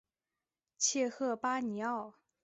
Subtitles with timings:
[0.79, 2.15] 切赫巴尼奥。